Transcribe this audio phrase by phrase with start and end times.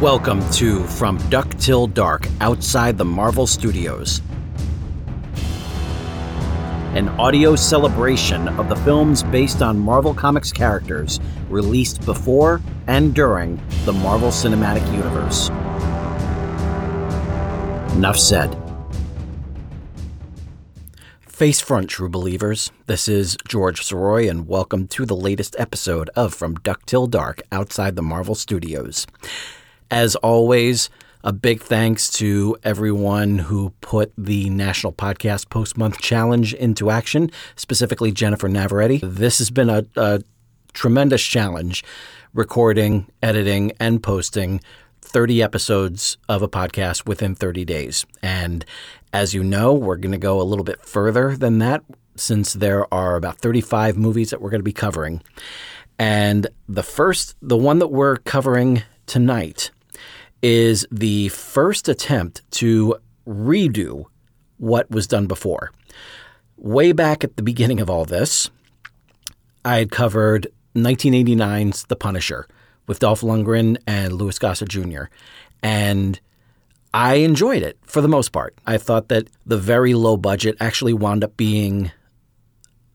[0.00, 4.22] Welcome to From Duck Till Dark Outside the Marvel Studios,
[6.94, 13.60] an audio celebration of the films based on Marvel Comics characters released before and during
[13.84, 15.50] the Marvel Cinematic Universe.
[17.94, 18.56] Enough said.
[21.20, 22.72] Face front, true believers.
[22.86, 27.42] This is George Soroy, and welcome to the latest episode of From Duck Till Dark
[27.52, 29.06] Outside the Marvel Studios.
[29.90, 30.88] As always,
[31.24, 37.30] a big thanks to everyone who put the National Podcast Post Month Challenge into action,
[37.56, 39.00] specifically Jennifer Navaretti.
[39.02, 40.22] This has been a, a
[40.72, 41.84] tremendous challenge
[42.32, 44.60] recording, editing, and posting
[45.02, 48.06] 30 episodes of a podcast within 30 days.
[48.22, 48.64] And
[49.12, 51.82] as you know, we're going to go a little bit further than that
[52.16, 55.22] since there are about 35 movies that we're going to be covering.
[55.98, 59.70] And the first, the one that we're covering tonight,
[60.42, 62.96] is the first attempt to
[63.26, 64.04] redo
[64.56, 65.72] what was done before.
[66.56, 68.50] Way back at the beginning of all this,
[69.64, 72.46] I had covered 1989's The Punisher
[72.86, 75.04] with Dolph Lundgren and Louis Gossett Jr.
[75.62, 76.20] And
[76.92, 78.54] I enjoyed it for the most part.
[78.66, 81.92] I thought that the very low budget actually wound up being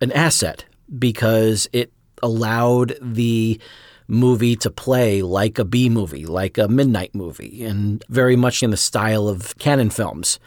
[0.01, 0.66] an asset
[0.99, 3.59] because it allowed the
[4.07, 8.71] movie to play like a B movie, like a midnight movie, and very much in
[8.71, 10.39] the style of Cannon films.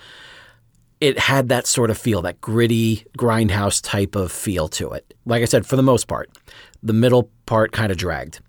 [1.01, 5.15] It had that sort of feel, that gritty, grindhouse type of feel to it.
[5.27, 6.31] Like I said, for the most part,
[6.83, 8.41] the middle part kind of dragged.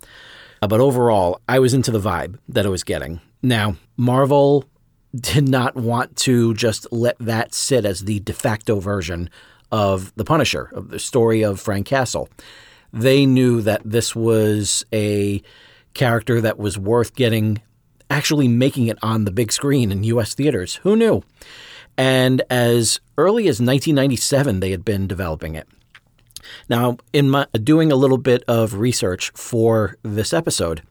[0.62, 3.22] Uh, but overall, I was into the vibe that I was getting.
[3.42, 4.66] Now, Marvel
[5.16, 9.30] did not want to just let that sit as the de facto version
[9.72, 12.30] of The Punisher, of the story of Frank Castle.
[12.92, 15.42] They knew that this was a
[15.94, 17.62] character that was worth getting,
[18.10, 20.34] actually making it on the big screen in U.S.
[20.34, 20.76] theaters.
[20.78, 21.24] Who knew?
[21.98, 25.68] And as early as 1997, they had been developing it.
[26.70, 30.82] Now, in my, doing a little bit of research for this episode,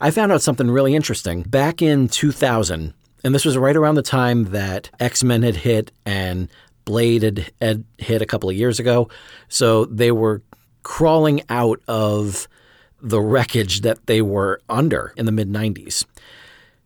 [0.00, 1.42] I found out something really interesting.
[1.42, 5.92] Back in 2000, and this was right around the time that X Men had hit
[6.06, 6.48] and
[6.84, 9.08] Blade had, had hit a couple of years ago.
[9.48, 10.42] So they were
[10.82, 12.48] crawling out of
[13.00, 16.04] the wreckage that they were under in the mid 90s.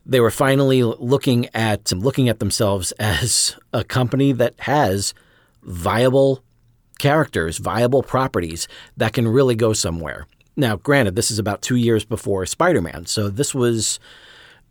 [0.04, 5.14] They were finally looking at looking at themselves as a company that has
[5.62, 6.42] viable
[6.98, 10.26] characters, viable properties that can really go somewhere.
[10.56, 14.00] Now, granted, this is about two years before Spider-Man, so this was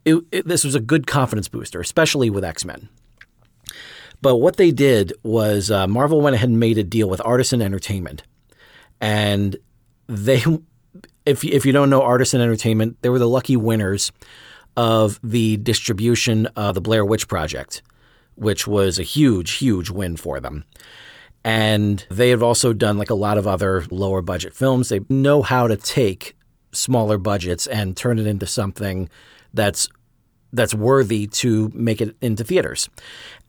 [0.04, 2.90] it, it, this was a good confidence booster, especially with X Men.
[4.22, 7.62] But what they did was uh, Marvel went ahead and made a deal with Artisan
[7.62, 8.24] Entertainment,
[9.02, 9.56] and
[10.08, 10.44] they,
[11.26, 14.12] if if you don't know Artisan Entertainment, they were the lucky winners
[14.78, 17.82] of the distribution of the Blair Witch Project,
[18.36, 20.66] which was a huge, huge win for them.
[21.44, 24.90] And they have also done like a lot of other lower budget films.
[24.90, 26.36] They know how to take
[26.72, 29.10] smaller budgets and turn it into something
[29.54, 29.88] that's
[30.52, 32.90] that's worthy to make it into theaters.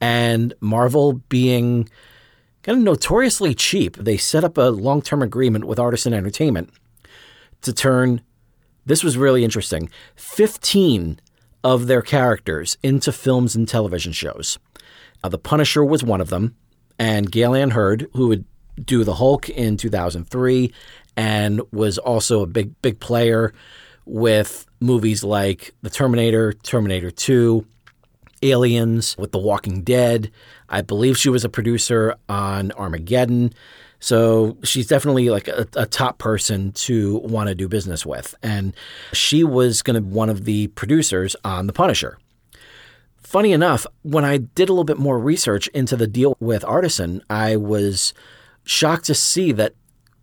[0.00, 1.88] And Marvel being
[2.66, 6.70] kind of notoriously cheap, they set up a long-term agreement with Artisan Entertainment
[7.62, 8.20] to turn
[8.84, 9.90] this was really interesting.
[10.14, 11.20] 15
[11.64, 14.58] of their characters into films and television shows.
[15.22, 16.54] Now, the Punisher was one of them,
[16.96, 18.44] and Gale Anne Hurd, who would
[18.82, 20.72] do the Hulk in 2003
[21.16, 23.52] and was also a big, big player
[24.04, 27.66] with movies like The Terminator, Terminator 2,
[28.50, 30.30] Aliens, with The Walking Dead.
[30.68, 33.52] I believe she was a producer on Armageddon.
[33.98, 38.34] So she's definitely like a, a top person to want to do business with.
[38.42, 38.74] And
[39.12, 42.18] she was going to be one of the producers on The Punisher.
[43.16, 47.22] Funny enough, when I did a little bit more research into the deal with Artisan,
[47.28, 48.14] I was
[48.64, 49.74] shocked to see that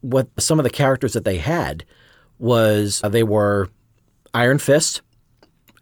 [0.01, 1.83] what some of the characters that they had
[2.39, 3.69] was uh, they were
[4.33, 5.01] Iron Fist,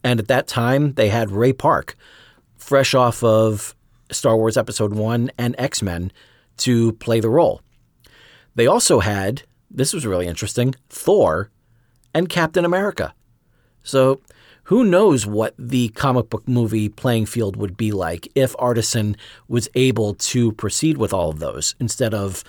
[0.04, 1.96] and at that time they had Ray Park,
[2.62, 3.76] fresh off of
[4.12, 6.12] Star Wars Episode 1 and X Men,
[6.58, 7.62] to play the role.
[8.54, 11.50] They also had, this was really interesting, Thor
[12.14, 13.14] and Captain America.
[13.84, 14.22] So
[14.66, 19.18] who knows what the comic book movie playing field would be like if Artisan
[19.48, 22.44] was able to proceed with all of those instead of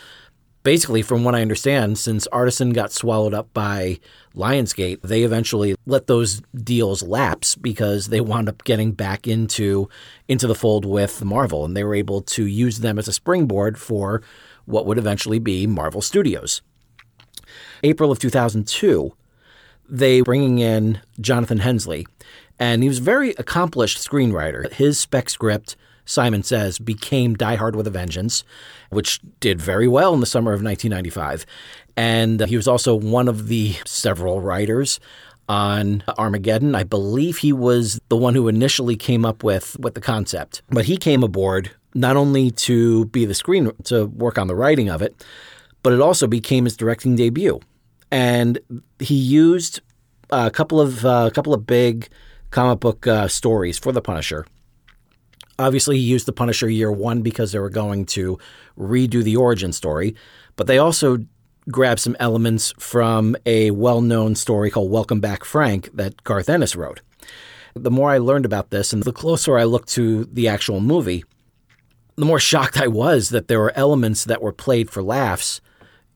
[0.63, 3.99] basically, from what I understand, since Artisan got swallowed up by
[4.35, 9.89] Lionsgate, they eventually let those deals lapse because they wound up getting back into
[10.29, 13.79] into the fold with Marvel, and they were able to use them as a springboard
[13.79, 14.23] for
[14.65, 16.63] what would eventually be Marvel Studios.
[17.83, 19.13] April of 2002,
[19.89, 22.05] they bringing in Jonathan Hensleigh,
[22.59, 24.73] And he was a very accomplished screenwriter.
[24.73, 25.77] His spec script,
[26.13, 28.45] Simon Says, became Die Hard with a Vengeance,
[28.91, 31.47] which did very well in the summer of 1995.
[31.97, 35.01] And he was also one of the several writers
[35.49, 36.75] on Armageddon.
[36.75, 40.63] I believe he was the one who initially came up with, with the concept.
[40.71, 44.89] But he came aboard not only to be the screen to work on the writing
[44.89, 45.25] of it,
[45.83, 47.61] but it also became his directing debut.
[48.11, 48.59] And
[48.99, 49.81] he used
[50.31, 52.09] a couple of uh, a couple of big
[52.51, 54.47] comic book uh, stories for the Punisher.
[55.63, 58.39] Obviously, he used the Punisher year one because they were going to
[58.77, 60.15] redo the origin story,
[60.57, 61.19] but they also
[61.71, 66.75] grabbed some elements from a well known story called Welcome Back Frank that Garth Ennis
[66.75, 67.01] wrote.
[67.75, 71.25] The more I learned about this and the closer I looked to the actual movie,
[72.17, 75.61] the more shocked I was that there were elements that were played for laughs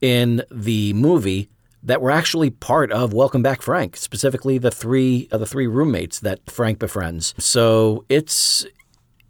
[0.00, 1.48] in the movie
[1.82, 6.18] that were actually part of Welcome Back Frank, specifically the three of the three roommates
[6.18, 7.32] that Frank befriends.
[7.38, 8.66] So it's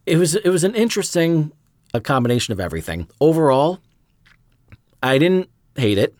[0.06, 1.52] it was it was an interesting
[1.92, 3.08] a combination of everything.
[3.20, 3.80] Overall,
[5.02, 6.14] I didn't hate it.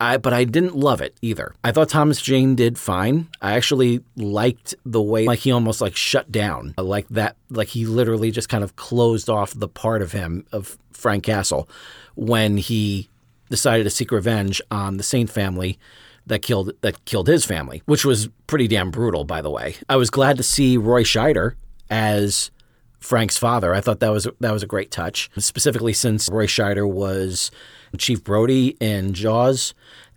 [0.00, 1.54] I, but I didn't love it either.
[1.64, 3.26] I thought Thomas Jane did fine.
[3.42, 7.66] I actually liked the way like he almost like shut down, uh, like that, like
[7.66, 11.68] he literally just kind of closed off the part of him of Frank Castle
[12.14, 13.08] when he
[13.50, 15.80] decided to seek revenge on the Saint family
[16.26, 19.74] that killed that killed his family, which was pretty damn brutal, by the way.
[19.88, 21.54] I was glad to see Roy Scheider
[21.90, 22.52] as
[23.00, 23.74] Frank's father.
[23.74, 27.50] I thought that was that was a great touch, specifically since Roy Scheider was
[27.96, 29.74] Chief Brody in Jaws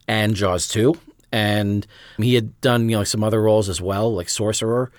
[0.08, 0.96] and Jaws 2.
[1.32, 1.88] And
[2.18, 4.92] he had done, you know, some other roles as well, like Sorcerer.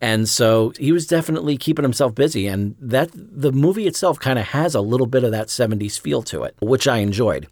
[0.00, 2.46] And so he was definitely keeping himself busy.
[2.46, 6.22] And that the movie itself kind of has a little bit of that 70s feel
[6.24, 7.48] to it, which I enjoyed.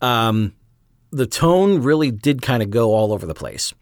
[0.00, 0.52] Um,
[1.10, 3.72] the tone really did kind of go all over the place.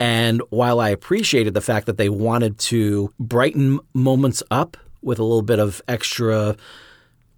[0.00, 5.22] And while I appreciated the fact that they wanted to brighten moments up with a
[5.22, 6.56] little bit of extra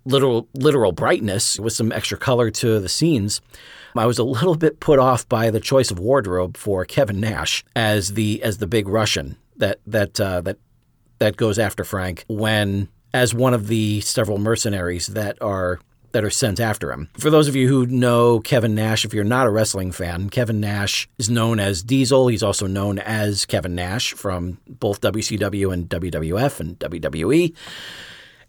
[0.05, 3.41] literal literal brightness with some extra color to the scenes.
[3.97, 7.64] I was a little bit put off by the choice of wardrobe for Kevin Nash
[7.76, 10.58] as the as the big Russian that that uh, that
[11.19, 15.79] that goes after Frank when as one of the several mercenaries that are
[16.12, 17.09] that are sent after him.
[17.19, 20.61] For those of you who know Kevin Nash, if you're not a wrestling fan, Kevin
[20.61, 22.29] Nash is known as Diesel.
[22.29, 27.55] He's also known as Kevin Nash from both WCW and WWF and WWE.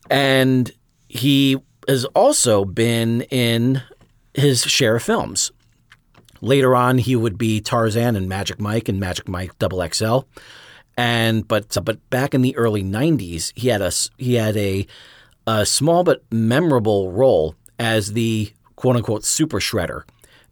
[0.10, 0.72] And
[1.08, 1.58] he
[1.88, 3.82] has also been in
[4.34, 5.52] his share of films.
[6.42, 10.20] Later on, he would be Tarzan and Magic Mike and Magic Mike Double XL.
[10.98, 14.86] And but but back in the early '90s, he had a he had a
[15.48, 20.04] a small but memorable role as the quote unquote Super Shredder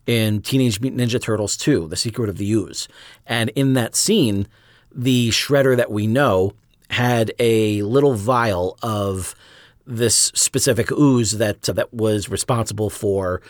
[0.06, 2.88] in Teenage Mutant Ninja Turtles 2: The Secret of the Ooze.
[3.26, 4.48] And in that scene,
[4.94, 6.54] the Shredder that we know
[6.90, 9.34] had a little vial of
[9.86, 13.42] this specific ooze that uh, that was responsible for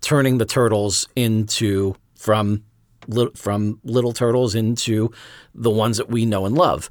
[0.00, 2.62] turning the turtles into from
[3.34, 5.10] from little turtles into
[5.54, 6.90] the ones that we know and love.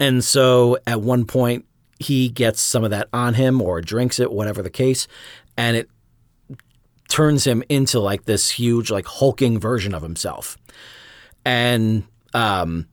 [0.00, 1.66] And so at one point
[2.04, 5.06] he gets some of that on him or drinks it, whatever the case,
[5.56, 5.88] and it
[7.08, 10.56] turns him into like this huge, like hulking version of himself.
[11.44, 12.88] And um,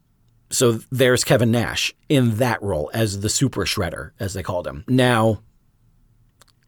[0.49, 4.83] so there's Kevin Nash in that role as the super shredder, as they called him.
[4.87, 5.41] Now,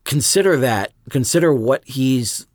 [0.04, 2.48] consider that, consider what he's,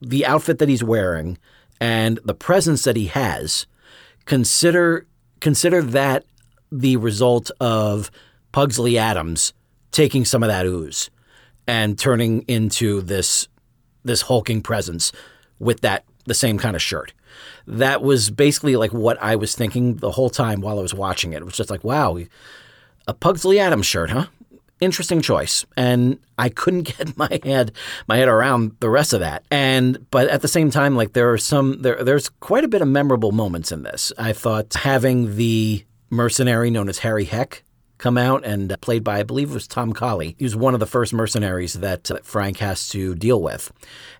[0.00, 1.38] the outfit that he's wearing
[1.80, 3.66] and the presence that he has.
[4.26, 5.06] Consider,
[5.40, 6.24] consider that
[6.72, 8.10] the result of
[8.54, 9.52] Pugsley Addams
[9.90, 11.10] taking some of that ooze
[11.66, 13.48] and turning into this,
[14.04, 15.10] this hulking presence
[15.58, 17.12] with that, the same kind of shirt
[17.66, 21.32] that was basically like what I was thinking the whole time while I was watching
[21.32, 21.38] it.
[21.38, 22.16] It was just like, wow,
[23.08, 24.26] a Pugsley Addams shirt, huh?
[24.80, 25.66] Interesting choice.
[25.76, 27.72] And I couldn't get my head
[28.06, 29.44] my head around the rest of that.
[29.50, 32.82] And but at the same time, like there are some there there's quite a bit
[32.82, 34.12] of memorable moments in this.
[34.16, 37.64] I thought having the mercenary known as Harry Heck
[37.98, 40.34] come out and played by, I believe it was Tom Colley.
[40.38, 43.72] He was one of the first mercenaries that Frank has to deal with.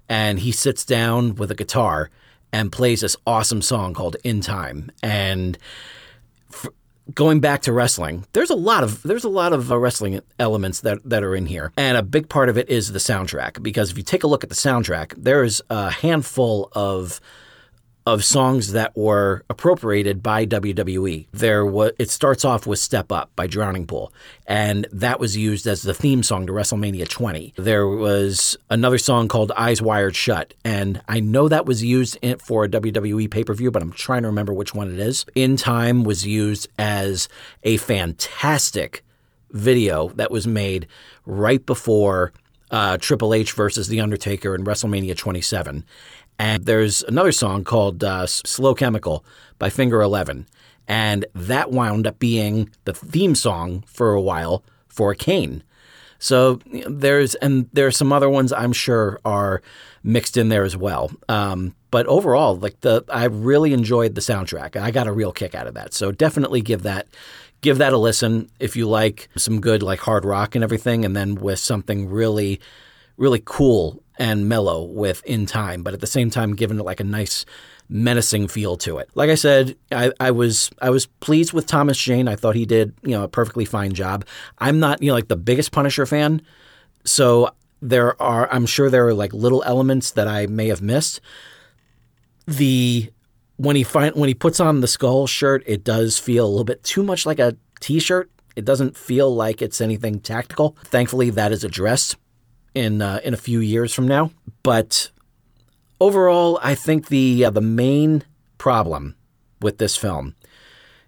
[0.08, 2.10] And he sits down with a guitar
[2.52, 4.92] and plays this awesome song called In Time.
[5.02, 5.58] And
[7.12, 10.80] going back to wrestling, there's a lot of there's a lot of uh, wrestling elements
[10.80, 13.62] that that are in here, and a big part of it is the soundtrack.
[13.62, 17.20] Because if you take a look at the soundtrack, there is a handful of
[18.06, 21.26] of songs that were appropriated by WWE.
[21.32, 24.12] There was it starts off with Step Up by Drowning Pool,
[24.46, 27.54] and that was used as the theme song to WrestleMania 20.
[27.56, 32.38] There was another song called Eyes Wired Shut, and I know that was used in,
[32.38, 35.24] for a WWE pay-per-view, but I'm trying to remember which one it is.
[35.34, 37.28] In Time was used as
[37.62, 39.02] a fantastic
[39.50, 40.88] video that was made
[41.24, 42.32] right before
[42.70, 45.84] uh, Triple H versus The Undertaker in WrestleMania 27.
[46.38, 49.24] And there's another song called uh, Slow Chemical
[49.58, 50.46] by Finger Eleven.
[50.86, 55.62] And that wound up being the theme song for a while for Kane.
[56.18, 59.62] So there's, and there's some other ones I'm sure are
[60.02, 61.10] mixed in there as well.
[61.28, 64.76] Um, but overall, like the, I really enjoyed the soundtrack.
[64.76, 65.94] I got a real kick out of that.
[65.94, 67.08] So definitely give that,
[67.60, 71.16] give that a listen if you like some good like hard rock and everything, and
[71.16, 72.60] then with something really,
[73.16, 77.00] really cool and mellow with In Time, but at the same time giving it like
[77.00, 77.44] a nice
[77.88, 79.10] menacing feel to it.
[79.14, 82.28] Like I said, I, I was I was pleased with Thomas Jane.
[82.28, 84.24] I thought he did you know a perfectly fine job.
[84.58, 86.42] I'm not you know like the biggest Punisher fan,
[87.04, 87.50] so
[87.82, 91.20] there are I'm sure there are like little elements that I may have missed.
[92.46, 93.10] The
[93.56, 96.64] when he find when he puts on the skull shirt, it does feel a little
[96.64, 98.30] bit too much like a t-shirt.
[98.56, 100.76] It doesn't feel like it's anything tactical.
[100.84, 102.16] Thankfully, that is addressed
[102.74, 104.30] in uh, in a few years from now.
[104.62, 105.10] But
[106.00, 108.24] overall, I think the uh, the main
[108.58, 109.16] problem
[109.60, 110.34] with this film,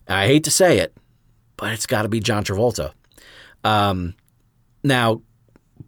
[0.09, 0.97] I hate to say it,
[1.57, 2.93] but it's got to be John Travolta.
[3.65, 4.15] Um,
[4.85, 5.23] now,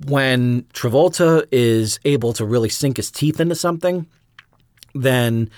[0.07, 4.07] when Travolta is able to really sink his teeth into something,
[4.95, 5.51] then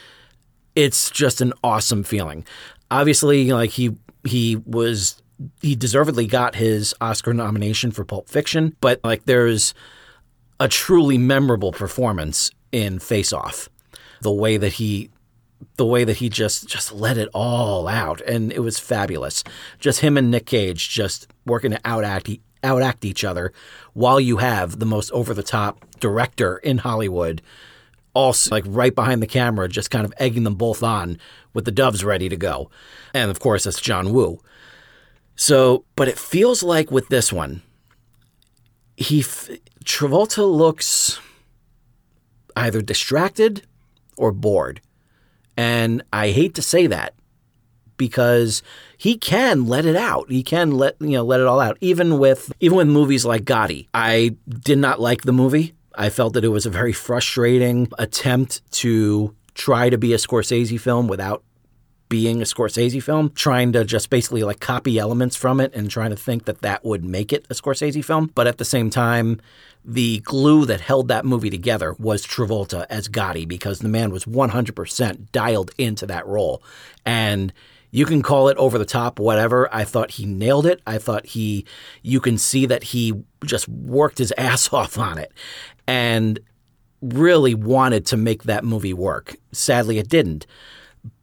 [0.77, 2.45] it's just an awesome feeling.
[2.91, 5.21] Obviously, like he he was
[5.63, 9.75] he deservedly got his Oscar nomination for Pulp Fiction, but like there's
[10.61, 13.69] a truly memorable performance in Face Off.
[14.21, 15.11] The way that he
[15.77, 19.43] the way that he just just let it all out and it was fabulous.
[19.79, 23.53] Just him and Nick Cage just working to outact outact each other
[23.95, 27.41] while you have the most over the top director in Hollywood
[28.13, 31.17] also like right behind the camera just kind of egging them both on
[31.55, 32.71] with the doves ready to go.
[33.15, 34.41] And of course that's John Woo.
[35.37, 37.63] So, but it feels like with this one
[38.97, 39.25] he
[39.85, 41.19] Travolta looks
[42.57, 43.67] either distracted
[44.17, 44.81] or bored.
[45.57, 47.15] And I hate to say that
[47.97, 48.63] because
[48.97, 50.31] he can let it out.
[50.31, 51.77] He can let you know let it all out.
[51.81, 55.75] Even with even with movies like Gotti, I did not like the movie.
[55.95, 60.81] I felt that it was a very frustrating attempt to try to be a Scorsese
[60.81, 61.43] film without
[62.11, 66.11] being a Scorsese film, trying to just basically like copy elements from it and trying
[66.11, 68.31] to think that that would make it a Scorsese film.
[68.35, 69.41] But at the same time,
[69.83, 74.27] the glue that held that movie together was Travolta as Gotti because the man was
[74.27, 76.63] 100% dialed into that role.
[77.07, 77.55] And
[77.93, 79.73] you can call it over the top, whatever.
[79.73, 80.83] I thought he nailed it.
[80.87, 81.65] I thought he,
[82.03, 83.15] you can see that he
[83.45, 85.33] just worked his ass off on it
[85.87, 86.41] and
[87.01, 89.37] really wanted to make that movie work.
[89.53, 90.47] Sadly, it didn't.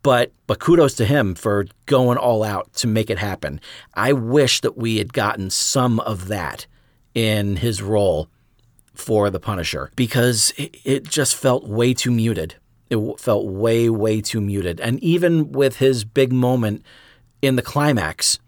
[0.01, 3.59] But but kudos to him for going all out to make it happen.
[3.93, 6.65] I wish that we had gotten some of that
[7.13, 8.29] in his role
[8.97, 12.55] for the Punisher because it, just felt way too muted.
[12.89, 14.79] It felt way, way too muted.
[14.79, 16.83] And even with his big moment
[17.41, 18.39] in the climax,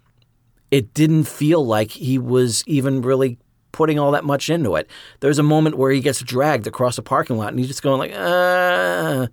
[0.71, 3.37] it didn't feel like he was even really
[3.71, 4.89] putting all that much into it.
[5.19, 7.99] There's a moment where he gets dragged across a parking lot and he's just going
[7.99, 9.27] like, uh,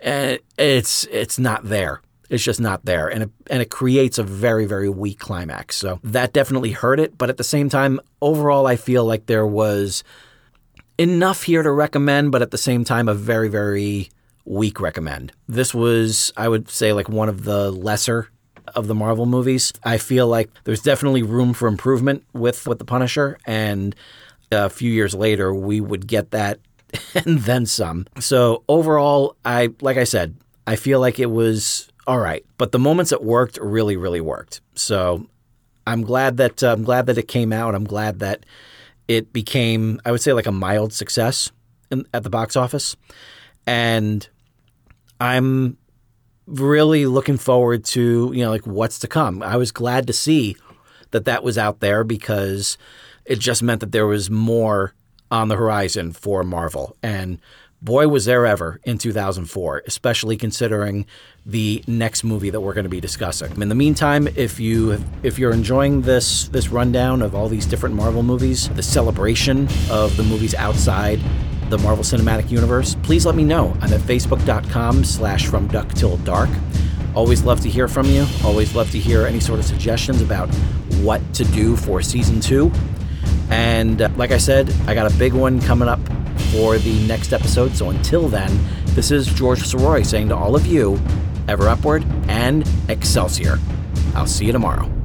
[0.00, 2.00] and it's it's not there.
[2.30, 5.76] It's just not there, and it, and it creates a very very weak climax.
[5.76, 7.16] So that definitely hurt it.
[7.16, 10.04] But at the same time, overall, I feel like there was
[10.98, 14.10] enough here to recommend, but at the same time, a very very
[14.44, 15.32] weak recommend.
[15.46, 18.28] This was, I would say, like one of the lesser
[18.74, 19.72] of the Marvel movies.
[19.84, 23.94] I feel like there's definitely room for improvement with with the Punisher, and
[24.52, 26.58] a few years later, we would get that
[27.14, 28.06] and then some.
[28.18, 32.78] So overall, I like I said, I feel like it was all right, but the
[32.78, 34.60] moments it worked really, really worked.
[34.74, 35.28] So
[35.86, 37.74] I'm glad that uh, I'm glad that it came out.
[37.74, 38.44] I'm glad that
[39.08, 41.50] it became, I would say, like a mild success
[41.90, 42.96] in, at the box office,
[43.66, 44.28] and
[45.20, 45.76] I'm
[46.46, 49.42] really looking forward to you know like what's to come.
[49.42, 50.56] I was glad to see
[51.10, 52.78] that that was out there because
[53.24, 54.94] it just meant that there was more
[55.30, 56.96] on the horizon for Marvel.
[57.02, 57.38] And
[57.80, 61.06] boy, was there ever in 2004, especially considering
[61.46, 63.60] the next movie that we're going to be discussing.
[63.60, 67.94] In the meantime, if you if you're enjoying this this rundown of all these different
[67.94, 71.20] Marvel movies, the celebration of the movies outside
[71.70, 73.76] the Marvel Cinematic Universe, please let me know.
[73.80, 76.48] I'm at facebook.com slash from duck till dark.
[77.14, 78.26] Always love to hear from you.
[78.44, 80.54] Always love to hear any sort of suggestions about
[81.02, 82.70] what to do for season two.
[83.50, 86.00] And uh, like I said, I got a big one coming up
[86.52, 87.76] for the next episode.
[87.76, 88.50] So until then,
[88.88, 91.00] this is George Soroy saying to all of you,
[91.48, 93.58] ever upward and Excelsior.
[94.14, 94.97] I'll see you tomorrow.